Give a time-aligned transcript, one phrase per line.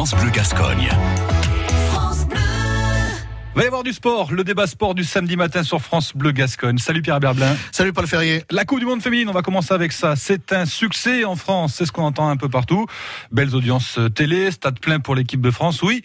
[0.00, 0.88] France Bleu Gascogne.
[3.54, 6.78] Va y avoir du sport, le débat sport du samedi matin sur France Bleu Gascogne.
[6.78, 7.54] Salut Pierre Berblin.
[7.70, 8.42] Salut Paul Ferrier.
[8.50, 10.16] La Coupe du Monde féminine, on va commencer avec ça.
[10.16, 12.86] C'est un succès en France, c'est ce qu'on entend un peu partout.
[13.30, 16.02] Belles audiences télé, stade plein pour l'équipe de France, oui.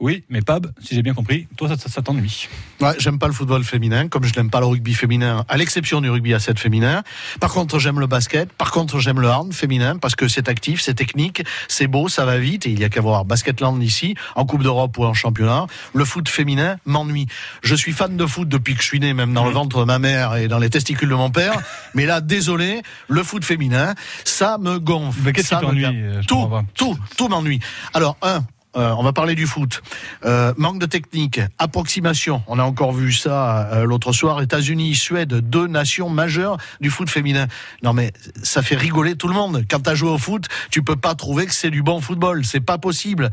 [0.00, 2.48] Oui, mais Pab, si j'ai bien compris, toi, ça, ça, t'ennuie.
[2.80, 6.00] Ouais, j'aime pas le football féminin, comme je n'aime pas le rugby féminin, à l'exception
[6.00, 7.02] du rugby à 7 féminin.
[7.38, 8.50] Par contre, j'aime le basket.
[8.50, 12.24] Par contre, j'aime le hand féminin parce que c'est actif, c'est technique, c'est beau, ça
[12.24, 15.12] va vite et il y a qu'à voir Basketland ici, en Coupe d'Europe ou en
[15.12, 15.66] championnat.
[15.92, 17.26] Le foot féminin m'ennuie.
[17.62, 19.54] Je suis fan de foot depuis que je suis né, même dans le mmh.
[19.54, 21.60] ventre de ma mère et dans les testicules de mon père.
[21.94, 23.94] mais là, désolé, le foot féminin,
[24.24, 25.20] ça me gonfle.
[25.24, 25.86] Mais qu'est-ce qui t'ennuie
[26.26, 27.60] Tout, tout, tout m'ennuie.
[27.92, 28.42] Alors, un,
[28.76, 29.82] euh, on va parler du foot.
[30.24, 32.42] Euh, manque de technique, approximation.
[32.46, 34.40] On a encore vu ça euh, l'autre soir.
[34.40, 37.48] États-Unis, Suède, deux nations majeures du foot féminin.
[37.82, 39.64] Non mais ça fait rigoler tout le monde.
[39.68, 42.44] Quand tu as joué au foot, tu peux pas trouver que c'est du bon football.
[42.44, 43.30] C'est pas possible.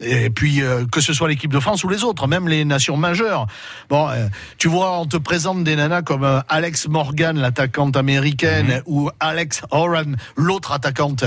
[0.00, 3.46] Et puis que ce soit l'équipe de France ou les autres, même les nations majeures.
[3.90, 4.08] Bon,
[4.56, 8.82] tu vois, on te présente des nanas comme Alex Morgan, l'attaquante américaine, mhm.
[8.86, 11.22] ou Alex Horan, l'autre attaquante,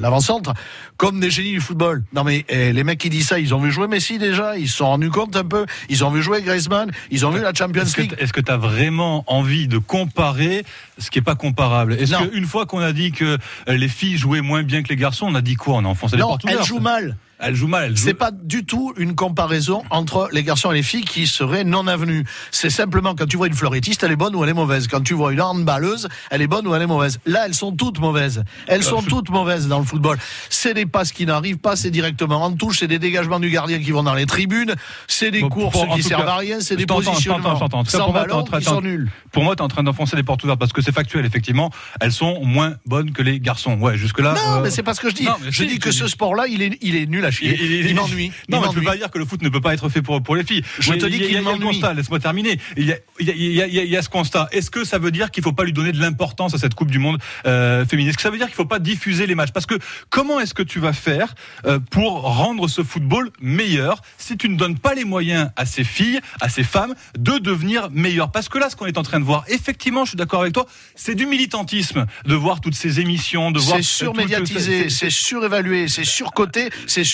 [0.00, 0.52] l'avant-centre,
[0.98, 2.04] comme des génies du football.
[2.12, 4.78] Non mais les mecs qui disent ça, ils ont vu jouer Messi déjà, ils se
[4.78, 7.84] sont rendus compte un peu, ils ont vu jouer Griezmann, ils ont vu la Champions
[7.96, 8.14] League.
[8.18, 10.64] Est-ce que tu as vraiment envie de comparer
[10.98, 11.94] ce qui est pas comparable?
[11.94, 15.26] Est-ce qu'une fois qu'on a dit que les filles jouaient moins bien que les garçons,
[15.28, 15.76] on a dit quoi?
[15.76, 16.42] On a enfoncé les ouvertes.
[16.48, 17.16] elles jouent mal.
[17.40, 17.96] Elle joue mal.
[17.96, 21.86] C'est pas du tout une comparaison entre les garçons et les filles qui seraient non
[21.86, 22.24] avenues.
[22.50, 24.88] C'est simplement quand tu vois une fleurettiste, elle est bonne ou elle est mauvaise.
[24.88, 27.20] Quand tu vois une handballeuse, elle est bonne ou elle est mauvaise.
[27.26, 28.44] Là, elles sont toutes mauvaises.
[28.66, 30.18] Elles sont toutes mauvaises dans le football.
[30.50, 33.78] C'est des passes qui n'arrivent pas, c'est directement en touche, c'est des dégagements du gardien
[33.78, 34.74] qui vont dans les tribunes,
[35.06, 39.10] c'est des courses qui servent à rien, c'est des positionnements sans ballon qui sont nuls.
[39.32, 41.70] Pour moi, tu es en train d'enfoncer des portes ouvertes parce que c'est factuel, effectivement.
[42.00, 43.78] Elles sont moins bonnes que les garçons.
[43.78, 44.34] Ouais, jusque-là.
[44.34, 45.28] Non, euh, mais c'est pas ce que je dis.
[45.48, 47.58] je dis que ce sport-là, il est, il est nul à chier.
[47.60, 48.32] Il, m'ennuie.
[48.48, 50.22] Non, mais tu peux pas dire que le foot ne peut pas être fait pour,
[50.22, 50.62] pour les filles.
[50.78, 51.82] Je te dis qu'il m'ennuie.
[51.96, 52.58] Laisse-moi terminer.
[52.76, 54.48] Il y, a, il, y a, il y a ce constat.
[54.52, 56.90] Est-ce que ça veut dire qu'il faut pas lui donner de l'importance à cette Coupe
[56.90, 58.10] du Monde euh, féminine?
[58.10, 59.52] Est-ce que ça veut dire qu'il faut pas diffuser les matchs?
[59.52, 59.74] Parce que
[60.10, 61.34] comment est-ce que tu vas faire
[61.66, 65.84] euh, pour rendre ce football meilleur si tu ne donnes pas les moyens à ces
[65.84, 68.30] filles, à ces femmes, de devenir meilleures?
[68.30, 70.52] Parce que là, ce qu'on est en train de voir, effectivement, je suis d'accord avec
[70.52, 73.76] toi, c'est du militantisme de voir toutes ces émissions, de voir.
[73.78, 77.04] C'est surmédiatisé, c'est surévalué, c'est surcoté, c'est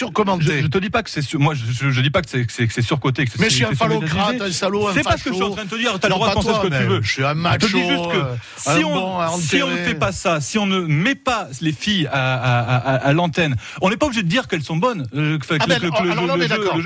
[0.41, 3.25] Je, je te dis pas que c'est moi je, je, dis pas que c'est surcoté,
[3.27, 5.51] que Mais je suis un phallocrate, un salaud, C'est pas ce que je suis en
[5.51, 5.99] train de te dire.
[5.99, 7.03] T'as le droit de penser ce que tu veux.
[7.03, 7.67] Je suis un macho.
[7.67, 10.59] Je te dis juste que euh, si on si on ne fait pas ça, si
[10.59, 14.63] on ne met pas les filles à, l'antenne, on n'est pas obligé de dire qu'elles
[14.63, 15.07] sont bonnes.
[15.15, 16.79] Alors là on est d'accord.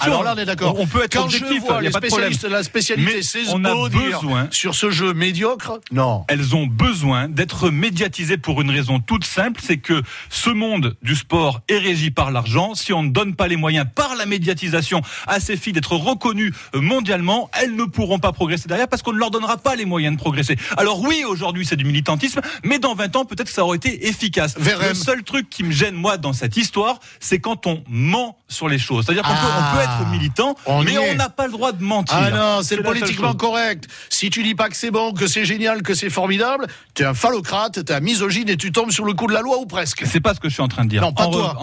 [0.00, 0.78] Alors là on est d'accord.
[0.78, 1.62] On peut être objectif.
[1.62, 5.80] Je vois les spécialistes, la spécialité, c'est on a besoin sur ce jeu médiocre.
[5.92, 6.24] Non.
[6.28, 11.14] Elles ont besoin d'être médiatisées pour une raison toute simple, c'est que ce monde du
[11.14, 12.57] sport est régi par l'argent.
[12.74, 16.52] Si on ne donne pas les moyens par la médiatisation à ces filles d'être reconnues
[16.74, 20.16] mondialement, elles ne pourront pas progresser derrière parce qu'on ne leur donnera pas les moyens
[20.16, 20.56] de progresser.
[20.76, 24.08] Alors oui, aujourd'hui c'est du militantisme, mais dans 20 ans peut-être que ça aurait été
[24.08, 24.56] efficace.
[24.58, 28.68] Le seul truc qui me gêne moi dans cette histoire, c'est quand on ment sur
[28.68, 29.04] les choses.
[29.04, 31.82] C'est-à-dire qu'on peut, on peut, être ah, militant, mais on n'a pas le droit de
[31.82, 32.16] mentir.
[32.18, 33.86] Ah non, c'est politiquement correct.
[34.08, 37.06] Si tu dis pas que c'est bon, que c'est génial, que c'est formidable, tu es
[37.06, 39.58] un phallocrate, tu es un misogyne et tu tombes sur le coup de la loi
[39.58, 40.04] ou presque.
[40.06, 41.02] C'est pas ce que je suis en train de dire.
[41.02, 41.56] Non, pas toi.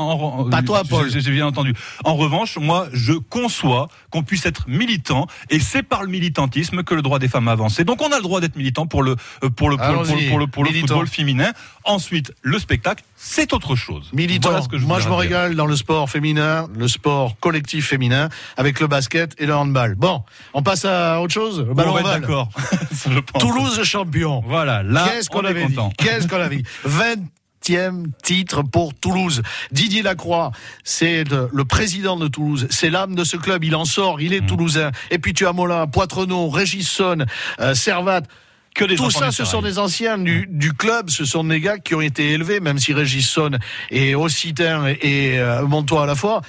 [0.51, 1.09] pas toi, Paul.
[1.09, 1.73] J'ai bien entendu.
[2.03, 6.95] En revanche, moi, je conçois qu'on puisse être militant, et c'est par le militantisme que
[6.95, 7.79] le droit des femmes avance.
[7.79, 9.85] Et donc, on a le droit d'être militant pour le euh, pour le pour,
[10.29, 11.51] pour le, pour le football féminin.
[11.83, 14.09] Ensuite, le spectacle, c'est autre chose.
[14.13, 14.51] Militant.
[14.81, 19.35] moi, je me régale dans le sport féminin, le sport collectif féminin, avec le basket
[19.39, 19.95] et le handball.
[19.95, 21.59] Bon, on passe à autre chose?
[21.67, 22.49] Le ballon D'accord.
[23.39, 24.43] Toulouse champion.
[24.45, 24.83] Voilà.
[24.83, 25.75] Là, qu'est-ce qu'on avait dit?
[25.97, 26.63] Qu'est-ce qu'on avait dit?
[27.69, 29.41] 20 titre pour Toulouse.
[29.71, 30.51] Didier Lacroix,
[30.83, 34.41] c'est le président de Toulouse, c'est l'âme de ce club, il en sort, il est
[34.41, 34.45] mmh.
[34.45, 34.91] toulousain.
[35.11, 37.25] Et puis tu as Molin, Poitrenaud, Régisson,
[37.59, 38.21] euh, Servat.
[38.73, 41.95] Que Tout ça, ce sont des anciens du, du, club, ce sont des gars qui
[41.95, 43.51] ont été élevés, même si Régisson
[43.89, 46.41] et, et euh, Montois à la fois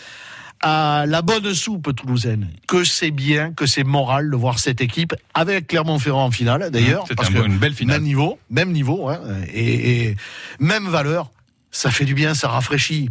[0.60, 2.48] à la bonne soupe toulousaine.
[2.66, 7.04] Que c'est bien, que c'est moral de voir cette équipe avec Clermont-Ferrand en finale, d'ailleurs.
[7.08, 7.98] C'est parce une belle finale.
[7.98, 9.20] Même niveau, même niveau, hein,
[9.52, 10.16] et, et
[10.58, 11.30] même valeur
[11.70, 13.10] ça fait du bien, ça rafraîchit.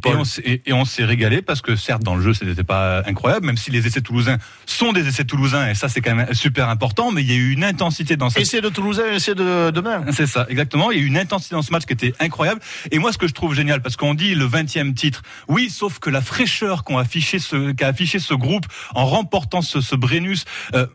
[0.66, 3.58] Et on, s'est régalé parce que certes dans le jeu ce n'était pas incroyable, même
[3.58, 7.12] si les essais toulousains sont des essais toulousains et ça c'est quand même super important,
[7.12, 10.04] mais il y a eu une intensité dans ce essai de Toulousain, essai de demain.
[10.12, 10.92] C'est ça, exactement.
[10.92, 12.60] Il y a eu une intensité dans ce match qui était incroyable.
[12.92, 16.00] Et moi ce que je trouve génial, parce qu'on dit le 20e titre, oui, sauf
[16.00, 20.46] que la fraîcheur qu'ont affiché ce qu'a affiché ce groupe en remportant ce, ce Brennus,
[20.74, 20.88] euh,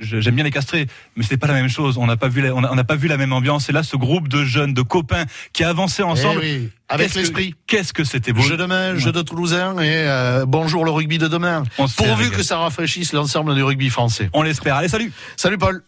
[0.00, 0.86] j'aime bien les castrer,
[1.16, 1.98] mais c'était pas la même chose.
[1.98, 3.68] On n'a pas vu la, on n'a pas vu la même ambiance.
[3.68, 6.40] Et là, ce groupe de jeunes, de copains qui avançaient ensemble.
[6.42, 7.54] Eh avec qu'est-ce que- l'esprit.
[7.66, 8.42] Qu'est-ce que c'était beau.
[8.42, 11.62] Jeu de main, jeu de Toulousain et euh, bonjour le rugby de demain.
[11.96, 14.30] Pourvu que ça rafraîchisse l'ensemble du rugby français.
[14.32, 14.76] On l'espère.
[14.76, 15.82] Allez, salut Salut Paul.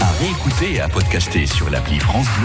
[0.00, 2.44] À réécouter et à podcaster sur l'appli France Bleu.